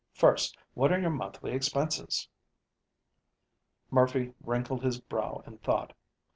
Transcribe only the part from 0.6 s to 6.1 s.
what are your monthly expenses?" Murphy wrinkled his brow in thought.